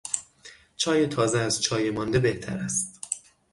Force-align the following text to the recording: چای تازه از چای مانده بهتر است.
چای 0.77 1.07
تازه 1.07 1.39
از 1.39 1.61
چای 1.63 1.91
مانده 1.91 2.19
بهتر 2.19 2.57
است. 2.57 2.99